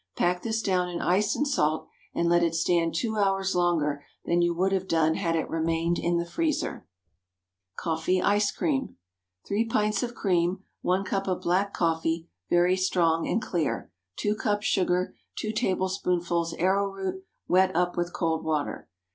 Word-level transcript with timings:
Pack 0.15 0.41
this 0.41 0.63
down 0.63 0.89
in 0.89 0.99
ice 0.99 1.35
and 1.35 1.47
salt, 1.47 1.87
and 2.15 2.27
let 2.27 2.41
it 2.41 2.55
stand 2.55 2.95
two 2.95 3.17
hours 3.17 3.53
longer 3.55 4.03
than 4.25 4.41
you 4.41 4.51
would 4.51 4.71
have 4.71 4.87
done 4.87 5.13
had 5.13 5.35
it 5.35 5.47
remained 5.47 5.99
in 5.99 6.17
the 6.17 6.25
freezer. 6.25 6.87
COFFEE 7.77 8.19
ICE 8.19 8.51
CREAM. 8.51 8.97
3 9.47 9.65
pints 9.65 10.01
of 10.01 10.15
cream. 10.15 10.63
1 10.81 11.03
cup 11.05 11.27
of 11.27 11.41
black 11.41 11.71
coffee—very 11.75 12.77
strong 12.77 13.27
and 13.27 13.43
clear. 13.43 13.91
2 14.15 14.33
cups 14.33 14.65
sugar. 14.65 15.13
2 15.35 15.51
tablespoonfuls 15.51 16.55
arrowroot, 16.55 17.23
wet 17.47 17.69
up 17.75 17.95
with 17.95 18.11
cold 18.11 18.43
water. 18.43 18.89